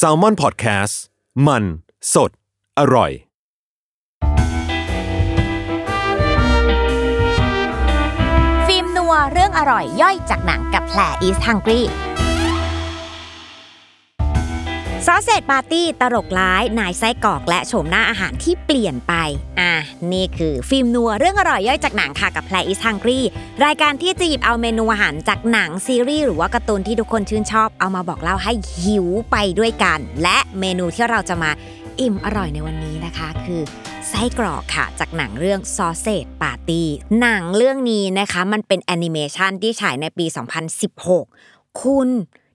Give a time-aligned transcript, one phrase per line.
[0.00, 0.94] s a l m o n PODCAST
[1.46, 1.64] มัน
[2.14, 2.30] สด
[2.78, 3.10] อร่อย
[8.66, 11.84] ฟิล์มนัวเรื่องอร่อยย่อยจากหนังกับแพลน is hungry
[15.06, 19.14] Sausage Party ตลกร้าย นายไส้กรอกและโฉมหน้าอาหารที่เปลี่ยนไป
[19.60, 19.72] อะ
[20.12, 23.24] นี่คือฟิล์มนัวเรื่องอร่อยย่อยจากหนังค่ะกับแพลน is hungry
[23.64, 28.52] รายการที่จะหยิบเอาเมนูอาหารจากหนังซีรีส์หรือว่าการ์ตูนที่ทุกคนชื่นชอบเอามาบอกเล่าให้
[28.82, 31.50] หิวไปด้วยกัน และเมนูที่เราจะมา
[32.00, 33.62] อิ่มอร่อยในวันนี้นะคะ คือ
[34.08, 36.82] ไส้กรอกค่ะ จากหนังเรื่อง Sausage Party
[37.20, 40.26] หนังเรื่องนี้นะคะ มันเป็นแอนิเมชันที่ฉายในปี
[41.02, 42.08] 2016 คุณ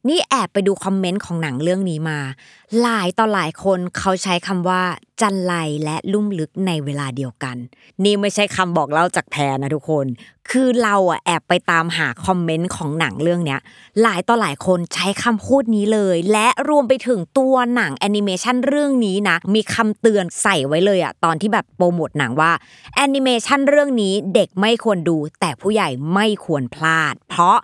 [0.07, 2.19] นี่แอบไปดูคอมเมนต์ของหนังเรื่องนี้มา
[2.81, 4.81] หลายต่อหลายคนเขาใช้คำว่า
[5.21, 7.57] จันไรและลุ่มลึกในเวลาเดียวกัน
[8.03, 10.05] นี่ไม่ใช่คำบอกเล่าจากแพรนะทุกคน
[10.51, 13.59] คือเราอะแอบไปตามหาคอมเมนต์ของหนังเรื่องเนี้ย
[14.01, 22.51] หลายต่อหลายคนใช้คำพูดนี้เลย และรวมไปถึงตัวหนังแอนิเมชันเรื่องนี้นะ มีคำเตือนใส่ไว้เลยอะตอนที่แบบโปรโมทหนังว่า
[22.95, 27.57] แอนิเมชันเรื่องนี้เด็กไม่ควรดู แต่ผู้ใหญ่ไม่ควรพลาด เพราะ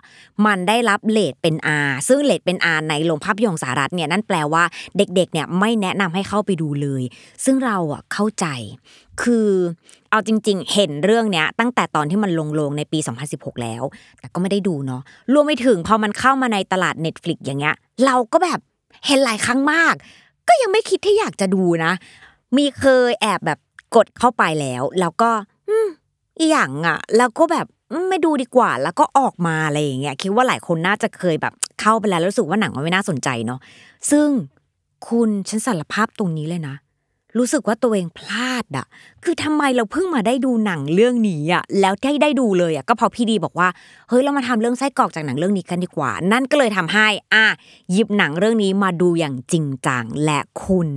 [0.46, 1.54] มันได้รับเลทเป็น
[1.86, 4.64] R ซึ่งเลทเป็น R ในโรงภาพยนตร์สหรัฐเนี่ยนั่นแปลว่า
[4.96, 7.02] เด็กๆเนี่ยไม่แนะนำให้เข้าไปดูเลย
[7.44, 8.46] ซึ่งเราอะเข้าใจ
[9.22, 9.48] คือ
[10.10, 12.98] เอาจริง ๆ เห็นเรื่องเนี้ย ตั้งแต่ตอนที่มันลงลงในปี
[13.30, 13.82] 2016 แล้ว
[14.20, 17.74] แต่ก็ไม่ได้ดูเนาะรวมไปถึงพอมันเข้ามาในตลาด Netflix อย่างเงี้ย
[18.06, 18.60] เราก็แบบ
[19.06, 19.94] เห็นหลายครั้งมาก
[20.48, 21.92] ก็ยังไม่คิดที่อยากจะดูนะ
[22.56, 23.58] มีเคยแอบแบบ
[23.96, 25.30] กดเข้าไปแล้ว แล้วก็
[25.68, 25.88] อืม
[26.38, 27.66] อีหยังอะ แล้วก็แบบ
[28.08, 33.60] ไม่ดูดีกว่า แล้วก็ออกมาอะไรอย่างเงี้ยคิดว่าหลายคนน่าจะเคยแบบเข้าไปแล้วรู้สึกว่าหนังมันไม่น่าสนใจเนาะ
[34.10, 34.28] ซึ่ง
[35.08, 36.74] คุณฉันสารภาพตรงนี้เลยนะ
[37.38, 38.86] รู้สึกว่าตัวเองพลาดอะ
[39.24, 43.68] คือทำไมเราเพิ่งมาได้ดูหนังเรื่องนี้อะแล้วที่ได้ดูเลยอะก็เพราะพี่ดีบอกว่า
[44.08, 47.46] เฮ้ยเรามาทำเรื่องไส้กรอกจากหนังเรื่องนี้กันดีกว่า นั่นก็เลยทำให้อะ
[47.90, 50.88] หยิบหนังเรื่องนี้มาดูอย่างจริงจังและคุณ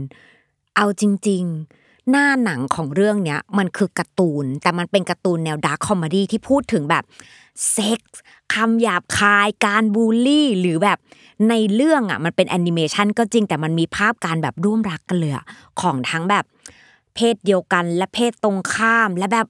[0.75, 7.03] เอาจริง ๆ หน้าหนังของเรื่องเนี้ยมันคือการ์ตูน แต่มันเป็นการ์ตูนแนว dark comedy ที่พูดถึงแบบ
[7.71, 8.19] เซ็กส์
[8.53, 10.97] คำหยาบคายการบูลลี่ หรือแบบ
[11.49, 15.45] ในเรื่องอะมันเป็นแอนิเมชันก็จริงแต่มันมีภาพการแบบร่วมรักกันเลยอะ
[15.81, 16.45] ของทั้งแบบ
[17.17, 19.47] เพศเดียวกัน และเพศตรงข้าม และแบบ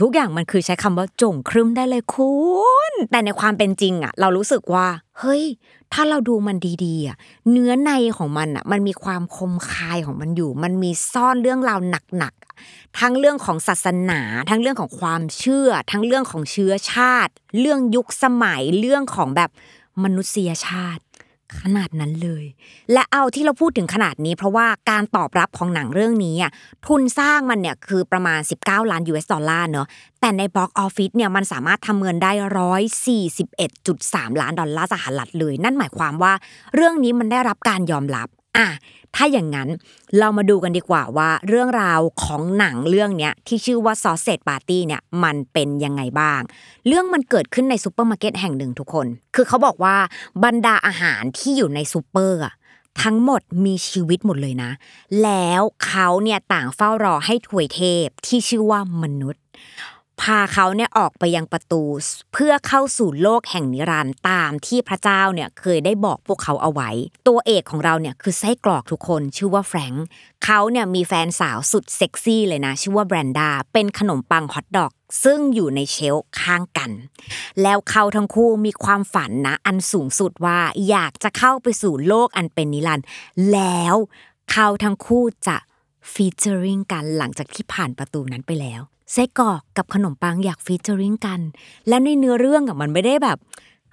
[0.00, 2.32] ทุกอย่างมันคือใช้คำว่าโจ๋งครึ่มได้เลยคุ
[2.90, 4.86] ณ แต่ในความเป็นจริงอะเรารู้สึกว่า
[5.18, 5.44] เฮ้ย
[5.92, 7.16] ถ้าเราดูมันดีๆอะ
[7.50, 11.78] เนื้อในของมันอะมันมีความคมคายของมันอยู่ มันมีซ่อนเรื่องราว
[12.18, 19.50] หนักๆทั้งเรื่องของศาสนา ทั้งเรื่องของความเชื่อ ทั้งเรื่องของเชื้อชาติ เรื่องยุคสมัยเรื่องของแบบ
[20.04, 21.02] มนุษยชาติ
[21.60, 22.44] ขนาดนั้นเลย
[22.92, 26.52] และเอาที่เราพูดถึงขนาดนี้ เพราะว่าการตอบรับของหนังเรื่องนี้อะ
[26.86, 29.86] ทุนสร้างมันเนี่ยคือประมาณ 19 ล้าน US ดอลลาร์เนอะ
[30.20, 32.30] แต่ในบ็อกออฟฟิศเนี่ยมันสามารถทำเงินได้
[33.56, 36.32] 141.3 ล้านดอลลาร์สหรัฐเลย นั่นหมายความว่า
[36.74, 38.68] เรื่องนี้มันได้รับการยอมรับอะ
[39.16, 39.68] ถ้าอย่างนั้น
[40.18, 46.40] เรามาดูกันดีกว่าว่าเรื่องราวของหนังเรื่องเนี้ยที่ชื่อว่า Sausage Party เนี่ยมันเป็นยังไงบ้าง
[46.86, 49.96] เรื่องมันเกิดขึ้นในซูเปอร์มาร์เก็ตแห่งหนึ่งทุกคน คือเขาบอกว่า
[50.44, 52.54] บรรดาอาหารที่อยู่ในซูเปอร์อะ
[53.02, 54.70] ทั้งหมดมีชีวิตหมดเลยนะ
[55.22, 59.42] แล้วเขาเนี่ยต่างเฝ้ารอให้ทวยเทพที่ชื่อว่ามนุษย์
[60.22, 61.82] พาเขาเนี่ยออกไปยังประตู
[62.32, 66.90] เพื่อเข้าสู่โลกแห่งนิรันดร์ตามที่พระเจ้าเนี่ยเคยได้บอกพวกเขาเอาไว้
[67.28, 70.04] ตัวเอกของเราเนี่ยคือไส้กรอกทุกคนชื่อว่าแฟรงค์
[70.44, 74.92] เขาเนี่ยมีแฟนสาวสุดเซ็กซี่เลยนะ ชื่อว่าแบรนดาเป็นขนมปังฮอทดอก
[75.24, 76.90] ซึ่งอยู่ในเชลข้างกัน
[77.62, 83.06] แล้วเขาทั้งคู่มีความฝันนะ อันสูงสุดว่าอยากจะเข้าไปสู่โลกอันเป็นนิรันดร์
[83.52, 83.94] แล้ว
[84.52, 85.56] เขาทั้งคู่จะ
[86.12, 88.82] ฟีเจอริงกันหลังจากที่ผ่านประตูนั้นไปแล้ว
[89.12, 91.40] ไส้กรอกกับขนมปังอยากฟีเจอริงกัน
[91.88, 93.38] แล้วในเนื้อเรื่องอะมันไม่ได้แบบ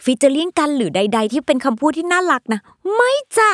[0.03, 2.61] ฟีเจอริงกันหรือใด ๆ ที่เป็นคำพูดที่น่ารักนะ
[2.95, 3.51] ไม่จ้ะ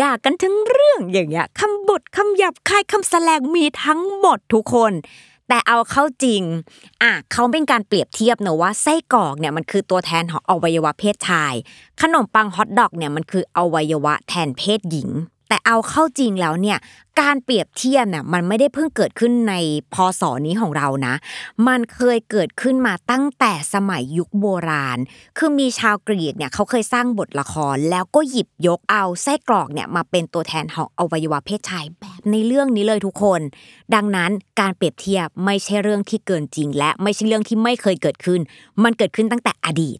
[0.00, 4.92] ด่ากันทั้งเรื่องอย่างเงี้ยคำบทคำหยาบคายคำแสลงมีทั้งหมดทุกคน
[5.48, 6.42] แต่เอาเข้าจริง
[7.02, 11.54] อะเขาเป็นการเปรียบเทียบเนอะว่าไส้กรอกเนี่ยมันคือตัวแทนของอวัยวะเพศชาย
[12.00, 15.08] ขนมปังฮอทดอกเนี่ยมันคืออวัยวะแทนเพศหญิง
[15.52, 16.78] แต่เอาเข้าจริงแล้วเนี่ย
[17.20, 19.54] การเปรียบเทียบเนี่ยมันไม่ได้เพิ่งเกิดขึ้นใน
[19.94, 21.14] พศนี้ของเรานะ
[21.68, 24.98] มันเคยเกิดขึ้นมาตั้งแต่สมัยยุคโบราณ
[25.38, 33.40] คือมีชาวกรีกเนี่ยเขาเคยสร้างบทละคร แล้วก็หยิบยกเอาไส้กรอกเนี่ยมาเป็นตัวแทนของอวัยวะเพศชายแบบในเรื่องนี้เลยทุกคน
[33.94, 38.40] ดังนั้นการเปรียบเทียบไม่ใช่เรื่องที่เกินจริง และไม่ใช่เรื่องที่ไม่เคยเกิดขึ้น
[38.82, 39.98] มันเกิดขึ้นตั้งแต่อดีต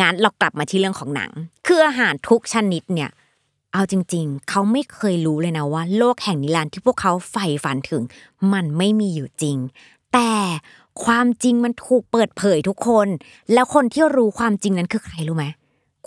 [0.00, 1.30] งั้นเรากลับมาที่เรื่องของหนัง
[1.66, 3.10] คืออาหารทุกชนิดเนี่ย
[3.72, 8.02] เอาจริง ๆ เขาไม่เคยรู้เลยนะว่า โลกแห่งนิรันดร์ที่พวกเขาใฝ่ฝันถึง
[8.52, 9.56] มันไม่มีอยู่จริง
[10.12, 10.32] แต่
[11.04, 13.08] ความจริงมันถูกเปิดเผยทุกคน
[13.52, 15.46] แล้วคนที่รู้ความจริงนั้นคือใครรู้ไหม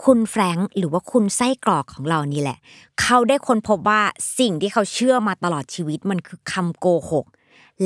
[0.03, 2.57] คุณแฟรงค์หรือว่าคุณไส้กรอกของเรานี่แหละ
[3.01, 4.01] เขาได้ค้นพบว่า
[4.39, 7.25] สิ่งที่เขาเชื่อมาตลอดชีวิตมันคือคำโกหก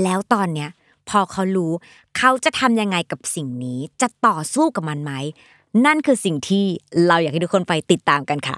[0.04, 0.70] แล้วตอนเนี้ย
[1.10, 1.72] พอเขารู้
[2.18, 5.12] เขาจะทำยังไงกับสิ่งนี้ จะต่อสู้กับมันไหม
[5.86, 6.64] นั่นคือสิ่งที่
[7.08, 8.56] เราอยากให้ทุกคนไปติดตามกันค่ะ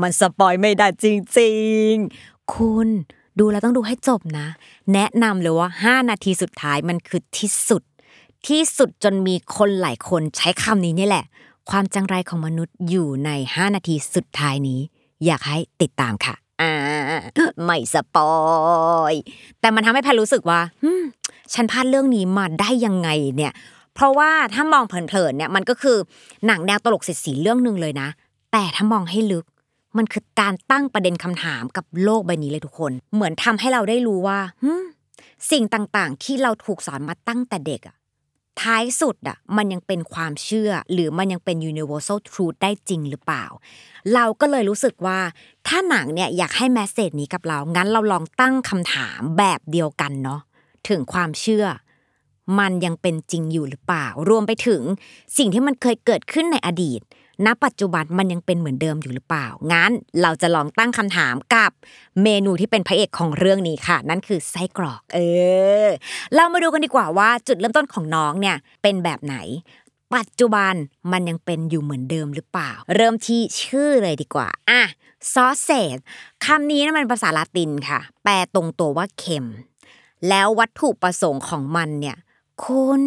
[0.00, 1.06] มันสปอยไม่ได้จ
[1.38, 1.52] ริ
[1.90, 2.88] งๆ คุณ
[3.38, 4.46] ดูแล้วต้องดูให้จบนะ
[4.92, 5.70] แนะนำเลยว่า
[6.02, 7.82] 5 นาทีสุดท้ายมันคือที่สุด
[8.48, 11.24] ที่สุดจนมีคนหลายคนใช้คำนี้นี่แหละ
[11.70, 14.80] ความจังไรของมนุษย์อยู่ใน 5 นาทีสุดท้ายนี้
[15.24, 16.74] อยากให้ติดตามค่ะอ่า
[17.64, 18.32] ไม่สปอ
[19.12, 19.14] ย
[19.60, 20.60] แต่มันทำให้แพนรู้สึกว่า
[21.54, 23.52] ฉันพลาดเรื่องนี้มาได้ยังไงเนี่ย
[23.94, 25.96] เพราะว่าถ้ามองเผินๆเนี่ยมันก็คือ
[26.46, 28.08] หนังแนวตลกเสียสีเรื่องหนึ่งเลยนะ
[28.52, 29.44] แต่ถ้ามองให้ลึก
[29.96, 34.38] มันคือการตั้งประเด็นคำถามกับโลกใบนี้เลยทุกคน เหมือนทำให้เราได้รู้ว่า
[35.50, 37.96] สิ่งต่างๆ ที่เราถูกสอนมาตั้งแต่เด็กอะ
[38.60, 43.44] ท้ายสุดอะมันยังเป็นความเชื่อ หรือมันยังเป็น universal truth ได้จริงหรือเปล่า
[44.14, 45.18] เราก็เลยรู้สึกว่า
[45.66, 50.40] ถ้าหนังเนี่ยอยากให้แมสเซจนี้กับเรา งั้นเราลองตั้งคำถามแบบเดียวกันเนาะ
[50.88, 51.66] ถึงความเชื่อ
[52.58, 54.82] มันยังเป็นจริงอยู่หรือเปล่า รวมไปถึง
[55.38, 57.00] สิ่งที่มันเคยเกิดขึ้นในอดีต
[57.44, 59.90] ณปัจจุบันมันยังเป็นเหมือนเดิมอยู่หรือเปล่า งั้น
[60.22, 61.70] เราจะลองตั้งคำถามกับ
[62.22, 65.18] เมนูที่เป็นพระเอกของเรื่องนี้ค่ะ นั่นคือไส้กรอก เอ
[65.86, 65.88] อ
[66.34, 69.36] เรามาดูกันดีกว่าว่าจุดเริ่มต้นของน้องเนี่ยเป็นแบบไหน
[70.14, 70.74] ปัจจุบัน
[71.12, 74.82] มันยังเป็นอยู่เหมือนเดิมหรือเปล่า เริ่มที่ชื่อเลยดีกว่า อะ
[75.32, 75.96] ซอสเซจ
[76.44, 79.46] คำนี้นะมันภาษาละตินค่ะ แปลตรงตัวว่าเค็ม
[80.28, 82.16] แล้ววัตถุประสงค์ของมันเนี่ย
[82.64, 83.00] คุณ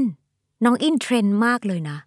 [0.63, 1.97] น้องอินเทรนด์มากเลยนะ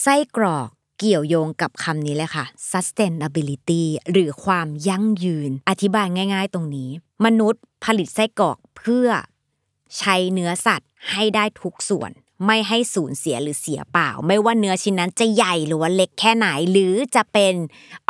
[0.00, 6.90] ไส้กรอก เกี่ยวโยงกับคำนี้เลยค่ะ sustainability หรือความยั่งยืน อธิบายง่าย ๆ ตรงนี้
[7.24, 9.08] มนุษย์ผลิตไส้กรอกเพื่อ
[9.98, 12.10] ใช้เนื้อสัตว์ให้ได้ทุกส่วน
[12.46, 17.54] ไม่ให้สูญเสียหรือเสียเปล่า ไม่ว่าเนื้อชิ้นนั้นจะใหญ่หรือว่าเล็กแค่ไหน หรือจะเป็น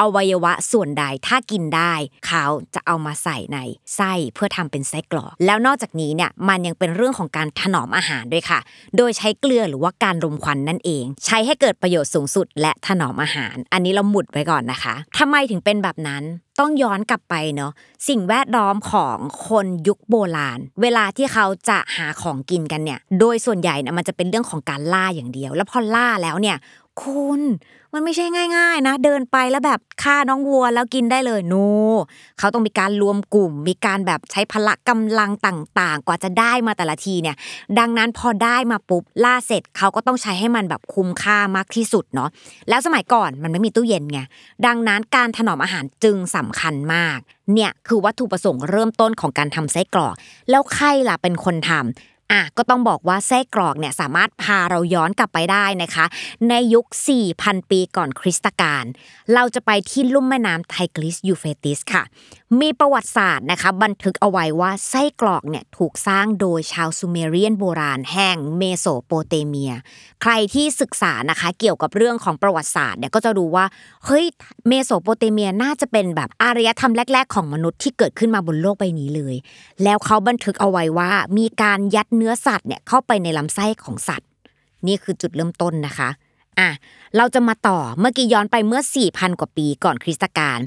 [0.00, 1.94] อวัยวะส่วนใดถ้ากินได้
[2.26, 2.44] เขา
[2.74, 3.58] จะเอามาใส่ใน
[3.96, 8.60] ไส้เพื่อทำเป็นไส้กรอกแล้วนอกจากนี้เนี่ยมันยังเป็นเรื่องของการถนอมอาหารด้วยค่ะ
[8.96, 16.24] โดยใช้เกลือหรือว่าการรมควันนั่นเอง ใช้ให้เกิดประโยชน์สูงสุด และถนอมอาหาร อันนี้เราหมุดไว้ก่อนนะคะทำไมถึงเป็นแบบนั้น
[16.60, 17.72] ต้องย้อนกลับไปเนาะ
[18.08, 19.16] สิ่งแวดล้อมของ
[19.48, 26.56] คนยุคโบราณ เวลาที่เขาจะหาของกินกันเนี่ย โดยส่วนใหญ่นะมันจะเป็นเรื่องของการล่าอย่างเดียว แล้วพอล่าแล้วเนี่ย
[27.02, 27.40] คุณ
[27.94, 28.26] มันไม่ใช่
[28.56, 31.54] ง่าย ๆ นะ เดินไปแล้วแบบฆ่าน้องวัวแล้วกินได้เลยโน
[32.38, 37.36] เขาต้องมีการรวมกลุ่ม มีการแบบใช้พละกำลังต่างๆ กว่าจะได้มาแต่ละทีเนี่ย
[37.78, 42.28] ดังนั้นพอได้มาปุ๊บล่าเสร็จเขาก็ต้องใช้ให้มันแบบคุ้มค่ามากที่สุดเนาะ
[42.68, 44.20] แล้วสมัยก่อนมันไม่มีตู้เย็นไง
[44.66, 47.18] ดังนั้นการถนอมอาหารจึงสำคัญมาก
[47.54, 50.14] เนี่ยคือวัตถุประสงค์เริ่มต้นของการทำไส้กรอก
[50.50, 56.04] แล้วใครล่ะเป็นคนทำ อะก็ต้องบอกว่าไส้กรอกเนี่ยสามารถพาเราย้อนกลับไปได้นะคะ
[56.48, 56.86] ในยุค
[57.28, 58.84] 4,000 ปีก่อนคริสตกาล
[59.34, 62.04] เราจะไปที่ลุ่มแม่น้ำไทกริสยูเฟรติสค่ะ
[62.60, 69.72] มีประวัติศาสตร์นะคะ บันทึกเอาไว้ว่าไส้กรอกเนี่ยถูกสร้างโดยชาวซูเมเรียนโบราณแห่งเมโสโปเตเมีย
[70.22, 73.64] ใครที่ศึกษานะคะเกี่ยวกับเรื่องของประวัติศาสตร์เนี่ยก็จะรู้ว่า
[74.06, 74.24] เฮ้ย
[74.68, 79.34] เมโสโปเตเมียน่าจะเป็นแบบอารยธรรมแรก ๆ ของมนุษย์ที่เกิดขึ้นมาบนโลกใบนี้เลย
[79.84, 84.28] แล้วเขาบันทึกเอาไว้ว่ามีการยัดเนื้อสัตว์เนี่ยเข้าไปในลำไส้ของสัตว์
[84.86, 86.08] นี่คือจุดเริ่มต้นนะคะ
[86.58, 86.70] อะ
[87.16, 90.58] เราจะมาต่อเมื่อกี้ย้อนไปเมื่อ 4,000 กว่าปีก่อนคริสตกาล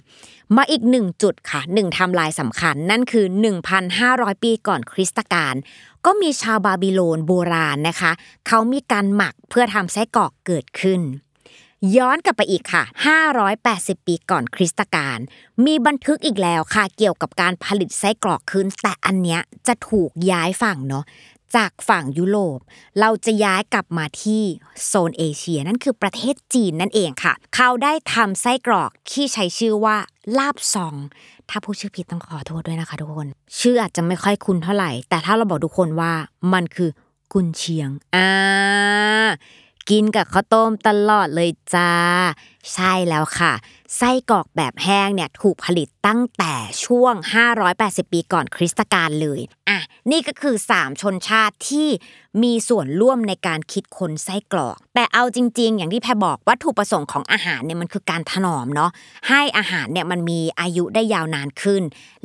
[0.55, 3.25] มาอีกหนึ่งจุดค่ะหนึ่งไทม์ไลน์สำคัญนั่นคือ
[3.85, 5.53] 1,500 ปีก่อนคริสตกาล
[6.05, 8.11] ก็มีชาวบาบิโลนโบราณนะคะ
[8.47, 11.01] เขามีการหมักเพื่อทำไส้กรอกเกิดขึ้น
[11.97, 12.83] ย้อนกลับไปอีกค่ะ
[13.45, 15.17] 580 ปีก่อนคริสตกาล
[15.65, 21.03] มีบันทึกอีกแล้วค่ะเกี่ยวกับการผลิตไส้กรอกขึ้น แต่อันเนี้ยจะถูกย้ายฝั่งเนาะ
[21.55, 22.59] จากฝั่งยุโรป
[22.99, 24.43] เราจะย้ายกลับมาที่
[24.85, 29.97] โซนเอเชียนั่นคือประเทศจีนนั่นเองค่ะ เขาได้ทำไส้กรอกที่ใช้ชื่อว่า
[30.37, 30.95] ลาบซอง
[31.49, 33.27] ถ้าพูดชื่อผิดต้องขอโทษด้วยนะคะทุกคน
[33.59, 36.13] ชื่ออาจจะไม่ค่อยคุ้นเท่าไหร่ แต่ถ้าเราบอกทุกคนว่า
[36.53, 36.89] มันคือ
[37.33, 38.29] กุนเชียงอ่า
[39.89, 41.91] กินกับข้าวต้มตลอดเลยจ้า
[42.73, 43.53] ใช่แล้วค่ะ
[43.97, 46.53] ไส้กรอกแบบแห้งเนี่ยถูกผลิตตั้งแต่
[46.85, 47.13] ช่วง
[47.63, 49.39] 580 ปีก่อนคริสตกาลเลย
[49.69, 49.79] อะ
[50.11, 51.87] นี่ก็คือ 3 ชนชาติที่
[52.43, 58.91] มีส่วนร่วมในการคิดค้นไส้กรอก แต่เอาจริง ๆ อย่างที่แพรบอกวัตถุประสงค์ของอาหารเนี่ยมันคือการถนอมเนาะ
[59.29, 61.83] ให้อาหารเนี่ยมันมีอายุได้ยาวนานขึ้น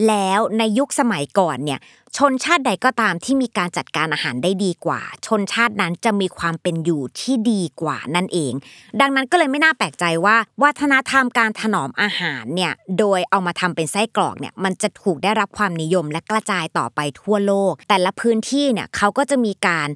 [0.09, 1.81] แล้วในยุคสมัยก่อนเนี่ย
[2.17, 8.53] ชนชาติใดก็ตามที่มีการจัดการอาหารได้ดีกว่า ชนชาตินั้นจะมีความเป็นอยู่ที่ดีกว่านั่นเอง
[9.01, 10.26] ดังนั้นก็เลยไม่น่าแปลกใจว่า
[10.63, 19.89] วัฒนธรรมการถนอมอาหารเนี่ยโดยเอามาทำเป็นไส้กรอกเนี่ยมันจะถูกได้รับความนิยมและกระจายต่อไปทั่วโลก แต่ละพื้นที่เนี่ยเขาก็จะมีการ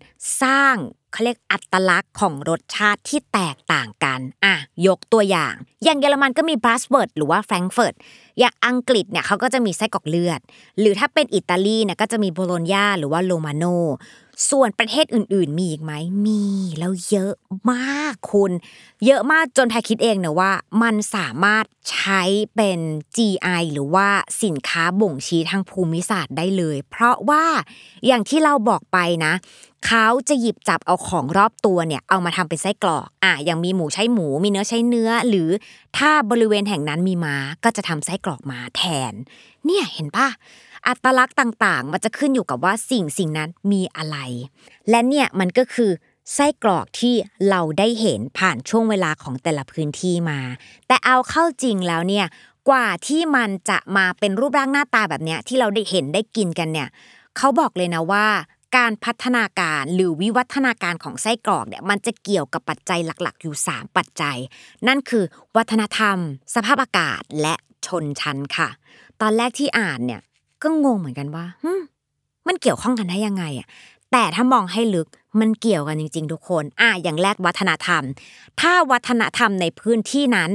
[0.42, 0.76] สร้าง
[1.12, 4.54] เขาเรียกอัตลักษณ์ของรสชาติที่แตกต่างกันอะ
[4.86, 7.94] ยกตัวอย่าง อย่างเยอรมันก็มีบรัสเบิร์ดหรือว่าแฟรงก์เฟิร์ต
[8.38, 10.40] อย่างอังกฤษเนี่ยเขาก็จะมีไส้กรอกเลือด
[10.80, 13.64] หรือถ้าเป็นอิตาลีเนี่ยก็จะมีโบโลญญาหรือว่าโลมาโน
[14.48, 15.92] ส่วนประเทศอื่น ๆ มีอีกไหม
[16.26, 16.44] มี
[16.78, 17.34] แล้วเยอะ
[17.72, 18.52] มากคุณ
[19.06, 22.22] เยอะมากจนแพคิดเองนะว่า มันสามารถใช้
[22.56, 22.80] เป็น
[23.16, 24.08] GI หรือว่า
[24.42, 27.44] สินค้าบ่งชี้ทางภูมิศาสตร์ได้เลย เพราะว่า
[28.06, 29.32] อย่างที่เราบอกไปนะ
[29.86, 35.48] เขาจะหยิบจับเอาของรอบตัวเนี่ยเอามาทำเป็นไส้กรอกอะอย่างมีหมูใช้หมูมีเนื้อใช้เนื้อ หรือ
[35.98, 39.12] ถ้าบริเวณแห่งนั้นมีม้าก็จะทำไส้กรอกม้าแทน
[39.64, 40.28] เนี่ยเห็นปะ
[40.86, 44.16] อัตลักษณ์ต่างๆ มันจะขึ้นอยู่กับว่าสิ่งสิ่งนั้นมีอะไร
[44.90, 45.90] และเนี่ยมันก็คือ
[46.34, 47.14] ไส้กรอกที่
[47.50, 50.40] เราได้เห็นผ่านช่วงเวลาของแต่ละพื้นที่มา
[50.86, 52.26] แต่เอาเข้าจริงแล้วเนี่ย
[52.68, 56.88] กว่าที่มันจะมาเป็นรูปร่างหน้าตาแบบเนี้ยที่เราได้เห็นได้กินกันเนี่ย
[57.36, 58.26] เขาบอกเลยนะว่า
[58.76, 64.38] การพัฒนาการหรือวิวัฒนาการของไส้กรอกเนี่ยมันจะเกี่ยวกับปัจจัยหลักๆ อยู่ 3 ปัจจัย
[64.88, 65.24] นั่นคือ
[65.56, 66.16] วัฒนธรรม
[66.54, 67.54] สภาพอากาศและ
[67.86, 68.68] ชนชั้นค่ะ
[69.20, 70.20] ตอนแรกที่อ่านเนี่ย
[70.62, 71.46] ก็งงเหมือนกันว่า
[72.46, 73.66] มันเกี่ยวข้องกันได้ยังไงอะ
[74.12, 75.08] แต่ถ้ามองให้ลึก
[75.40, 78.02] มันเกี่ยวกันจริง ๆ ทุกคน อะอย่างแรกวัฒนธรรม
[78.60, 80.50] ถ้าวัฒนธรรมในพื้นที่นั้น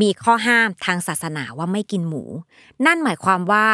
[0.00, 2.24] มีข้อห้ามทางศาสนาว่าไม่กินหมู
[2.86, 3.66] นั่นหมายความว่า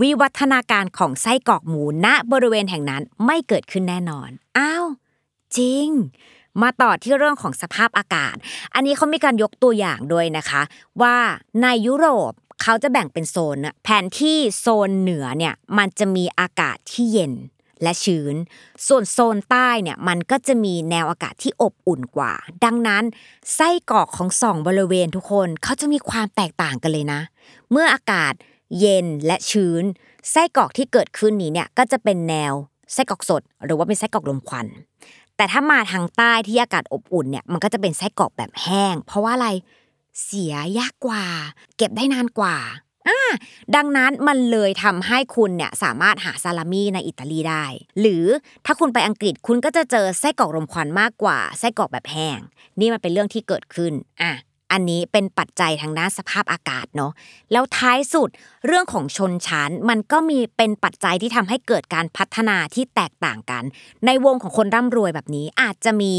[0.00, 4.86] วิวัฒนาการของไส้กรอกหมูณบริเวณแห่งนั้นไม่เกิดขึ้นแน่นอน อ้าว
[5.56, 5.88] จริง
[6.62, 8.36] มาต่อที่เรื่องของสภาพอากาศ
[8.74, 10.62] อันนี้เขามีการยกตัวอย่างด้วยนะคะ
[11.02, 11.16] ว่า
[11.62, 12.32] ในยุโรป
[12.62, 17.34] เขาจะแบ่งเป็นโซนแผนที่โซนเหนือเนี่ยมันจะมีอากาศที่เย็น
[17.82, 18.34] และชื้น
[18.86, 22.32] ส่วนโซนใต้เนี่ยมันก็จะมีแนวอากาศที่อบอุ่นกว่า
[22.64, 23.04] ดังนั้น
[23.54, 27.20] ไส้กรอกของสองบริเวณทุกคนเขาจะมีความแตกต่างกันเลยนะ
[27.70, 28.32] เมื่ออากาศ
[28.80, 29.84] เย็นและชื้น
[30.30, 32.52] ไส้กรอกที่เกิดขึ้นนี้เนี่ยก็จะเป็นแนว
[32.92, 34.66] ไส้กรอกสด หรือว่าเป็นไส้กรอกลมควัน
[35.36, 39.48] แต่ถ้ามาทางใต้ที่อากาศอบอุ่นเนี่ยมันก็จะเป็นไส้กรอกแบบแห้ง เพราะว่าอะไร
[40.24, 41.24] เสียยากกว่า
[41.76, 42.56] เก็บได้นานกว่า
[43.76, 47.64] ดังนั้นมันเลยทำให้คุณเนี่ยสามารถหาซาลามี่ในอิตาลีได้
[48.00, 48.24] หรือ
[48.66, 52.38] ถ้าคุณไปอังกฤษคุณก็จะเจอไส้กรอกรมควันมากกว่าไส้กรอกแบบแห้ง
[52.80, 54.32] นี่มันเป็นเรื่องที่เกิดขึ้นอะ
[54.72, 57.12] อันนี้เป็นปัจจัยทางด้านสภาพอากาศเนาะ
[57.52, 58.28] แล้วท้ายสุด
[58.66, 63.64] เรื่องของชนชั้นมันก็มีเป็นปัจจัยที่ทำให้เกิดการพัฒนาที่แตกต่างกัน
[64.06, 66.12] ในวงของคนร่ำรวยแบบนี้อาจจะมี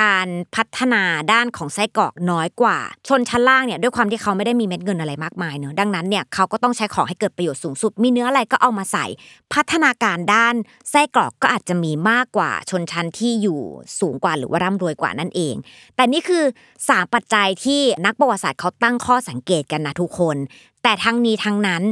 [0.00, 9.06] การพัฒนาด้านของไส้กรอกน้อยกว่า ชนชั้นล่างเนี่ยด้วยความที่เขาไม่ได้มีเม็ดเงินอะไรมากมายเนอะดังนั้นเนี่ยเขาก็ต้องใช้ของให้เกิดประโยชน์สูงสุด มีเนื้ออะไรก็เอามาใส่
[9.52, 10.54] พัฒนาการด้าน
[10.90, 13.60] ไส้กรอกก็อาจจะมีมากกว่า ชนชั้นที่อยู่
[14.00, 15.54] สูงกว่าหรือว่าร่ำรวยกว่านั่นเอง
[15.96, 16.44] แต่นี่คือ
[16.88, 20.36] สามปัจจัยที่นักประวัติศาสตร์เขาตั้งข้อสังเกตกันนะทุกคน
[20.82, 21.82] แต่ทั้งนี้ทั้งนั้น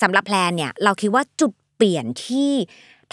[0.00, 2.52] สำหรับแพลนเนี่ยเราคิดว่าจุดเปลี่ยนที่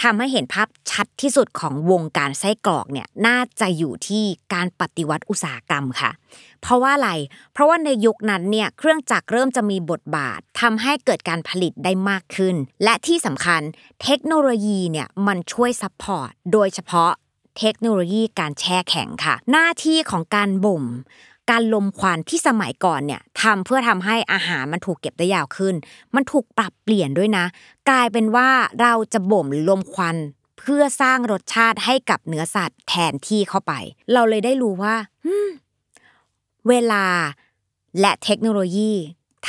[0.01, 6.11] ทำให้เห็นภาพชัดที่สุดของวงการไส้กรอกเนี่ยน่าจะอยู่ที่การปฏิวัติอุตสาหกรรมค่ะ
[6.61, 7.11] เพราะว่าอะไร
[7.53, 13.61] เพราะว่าในยุคนั้นเนี่ยเครื่องจักรเริ่มจะมีบทบาททำให้เกิดการผลิตได้มากขึ้น และที่สำคัญ
[14.03, 17.11] เทคโนโลยีเนี่ยมันช่วย support โดยเฉพาะ
[17.59, 20.83] เทคโนโลยีการแช่แข็งค่ะ หน้าที่ของการบ่ม
[21.51, 25.75] การลมควันที่สมัยก่อนเนี่ยทำเพื่อทำให้อาหารมันถูกเก็บได้ยาวขึ้น
[26.15, 27.45] มันถูกปรับเปลี่ยนด้วยนะ
[27.89, 28.49] กลายเป็นว่า
[28.81, 30.15] เราจะบ่มหรือลมควัน
[30.59, 33.73] เพื่อสร้างรสชาติให้กับเนื้อสัตว์แทนที่เข้าไป
[34.13, 34.95] เราเลยได้รู้ว่า
[36.67, 37.05] เวลา
[37.99, 38.93] และเทคโนโลยี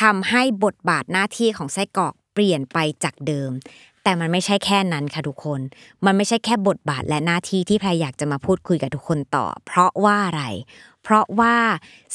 [0.01, 3.51] ทำให้บทบาทหน้าที่ของไส้กรอกเปลี่ยนไปจากเดิม
[4.05, 5.61] แต่มันไม่ใช่แค่นั้นค่ะทุกคน
[6.05, 10.45] มันไม่ใช่แค่บทบาทและหน้าที่ที่พายอยากจะมาพูดคุยกับทุกคนต่อ เพราะว่าอะไร
[11.03, 11.57] เพราะว่า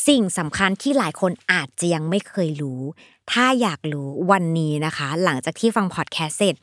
[0.08, 2.82] สิ่งสำคัญที่หลายคนอาจจะยังไม่เคยรู้
[3.32, 6.56] ถ้าอยากรู้วันนี้นะคะ หลังจากที่ฟังพอดแคสต์เสร็จ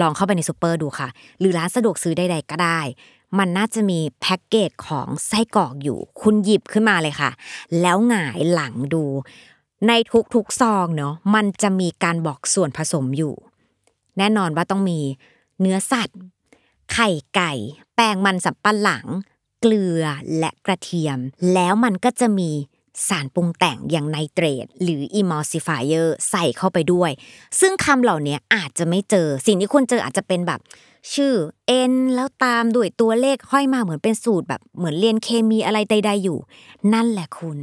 [0.00, 1.08] ลองเข้าไปในซูเปอร์ดูค่ะ
[1.38, 2.80] หรือร้านสะดวกซื้อใดๆก็ได้
[3.38, 7.30] มันน่าจะมีแพ็กเกจของไส้กรอกอยู่ คุณหยิบขึ้นมาเลยค่ะ
[7.80, 9.04] แล้วหงายหลังดู
[9.88, 9.92] ใน
[10.34, 13.34] ทุกๆซองเนาะมันจะมีการบอกส่วนผสมอยู่
[14.18, 15.00] แน่นอนว่าต้องมี
[15.60, 16.18] เนื้อสัตว์
[16.92, 17.52] ไข่ไก่
[17.94, 19.06] แป้งมันสับปะหลัง
[19.62, 20.04] เกลือ
[20.38, 21.18] และกระเทียม
[21.54, 22.50] แล้วมันก็จะมี
[23.08, 27.10] สารปรุงแต่งอย่างไนเตรตหรืออิมอลซิฟายเออร์ใส่เข้าไปด้วย
[27.60, 30.60] ซึ่งคำเหล่านี้อาจจะไม่เจอ สิ่งที่คุณเจออาจจะเป็นแบบ
[31.14, 31.34] ชื่อ
[31.90, 36.38] N แล้วตามด้วยตัวเลขห้อยมาเหมือนเป็นสูตรแบบเหมือนเรียนเคมีอะไรใด ๆอยู่
[36.94, 37.58] นั่นแหละคุณ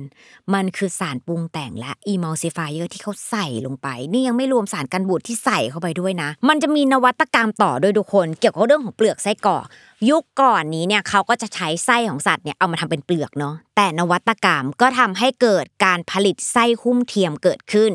[0.54, 9.66] มันคือสารปรุงแต่งและ emulsifier ที่เขาใส่ลงไป นี่ยังไม่รวมสารกันบูดที่ใส่เข้าไปด้วยนะ มันจะมีนวัตกรรมต่อด้วยทุกคน เกี่ยวกับเรื่องของเปลือกไส้กรอก
[10.10, 17.92] ยุคก่อนนี้เนี่ยเขาก็จะใช้ไส้ของสัตว์เนี่ยเอามาทำเป็นเปลือกเนาะแต่นวัตกรรมก็ทำให้เกิดการผลิตไส้หุ้มเทียมเกิดขึ้น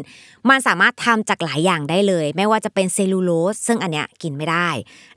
[0.49, 4.69] มันสามารถทำจากหลายอย่างได้เลย ไม่ว่าจะเป็นเซลลูโลสซึ่งอันเนี้ยกินไม่ได้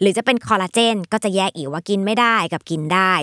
[0.02, 3.14] หรือจะเป็นคอลลาเจนก็จะแยกอีกว่ากินไม่ได้กับกินได้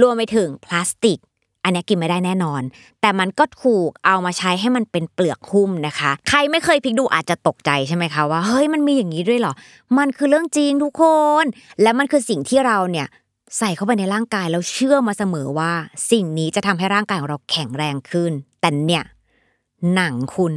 [0.00, 1.18] รวมไปถึงพลาสติก
[1.64, 2.62] อันนี้กินไม่ได้แน่นอน
[3.00, 9.54] แต่มันก็ถูกเอามาใช้ให้มันเป็นเปลือกหุ้มนะคะ ใครไม่เคยพลิกดูอาจจะตกใจใช่ไหมคะว่าเฮ้ยมันมีอย่างนี้ด้วยเหรอ
[9.98, 11.02] มันคือเรื่องจริงทุกค
[11.42, 11.44] น
[11.82, 13.06] และมันคือสิ่งที่เราเนี่ย
[13.58, 15.72] ใส่เข้าไปในร่างกายแล้วเชื่อมาเสมอว่า
[16.10, 19.04] สิ่งนี้จะทำให้ร่างกายของเราแข็งแรงขึ้น แต่เนี่ย
[19.94, 20.52] หนังคุณ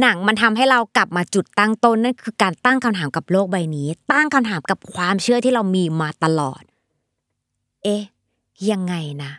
[0.00, 6.62] หนังมันทำให้เรากลับมาจุดตั้งต้นนั่นคือการตั้งคำถามกับโลกใบนี้ ตั้งคำถามกับความเชื่อที่เรามีมาตลอด
[7.82, 8.02] เอ๊ะ
[8.70, 9.32] ยังไงนะ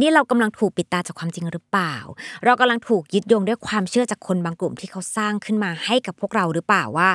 [0.00, 1.96] นี่เรากำลังถูกปิดตาจากความจริงหรือเปล่า
[2.44, 7.10] เรากำลังถูกยึดโยงด้วยความเชื่อจากคนบางกลุ่มที่เขาสร้างขึ้นมาให้กับพวกเราหรือเปล่าว่า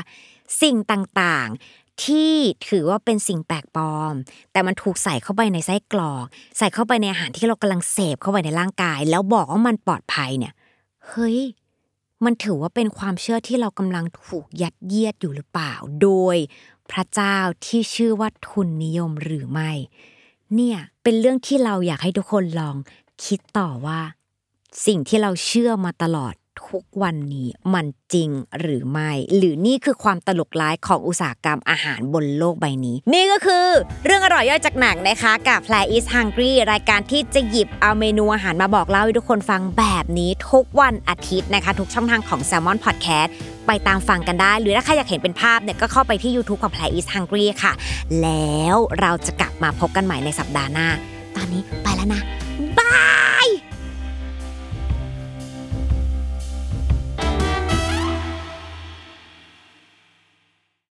[0.61, 2.33] สิ่งต่างๆที่
[2.69, 4.13] ถือว่าเป็นสิ่งแปลกปลอม
[4.51, 6.25] แต่มันถูกใส่เข้าไปในไส้กรอก
[6.57, 10.53] ใส่เข้าไปในอาหารที่เรากำลังเสพเข้าไปในร่างกาย แล้วบอกว่ามันปลอดภัยเนี่ย
[11.07, 11.39] เฮ้ย
[12.25, 16.37] มันถือว่าเป็นความเชื่อที่เรากำลังถูกยัดเยียดอยู่หรือเปล่า โดย
[16.91, 19.71] พระเจ้าที่ชื่อว่าทุนนิยมหรือไม่
[20.55, 22.75] เนี่ยเป็นเรื่องที่เราอยากให้ทุกคนลอง
[23.25, 24.01] คิดต่อว่า
[24.85, 26.33] สิ่งที่เราเชื่อมาตลอด
[26.67, 28.29] ทุกวันนี้มันจริง
[28.59, 33.67] หรือไม่ หรือนี่คือความตลกร้ายของอุตสาหกรรมอาหารบนโลกใบนี้ นี่ก็คือ
[34.05, 43.29] เรื่องอร่อยย่อยจากหนังนะคะ กับ Play is Hungry รายการที่จะหยิบเอาเมนูอาหารมาบอกเล่าให้ทุกคนฟังแบบนี้ทุกวันอาทิตย์นะคะ ทุกช่องทางของ Salmon Podcast
[43.67, 47.73] ไปตามฟังกันได้ หรือถ้าใครอยากเห็นเป็นภาพเนี่ยก็เข้าไปที่ YouTube ของ Play is Hungry ค่ะ
[48.21, 50.87] แล้วเราจะกลับมาพบกันใหม่ในสัปดาห์หน้า
[51.35, 52.21] ตอนนี้ไปแล้วนะ
[52.79, 52.95] บา
[53.47, 53.70] ย